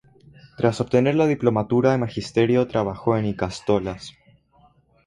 [0.57, 4.15] Tras obtener la diplomatura en magisterio trabajó en ikastolas.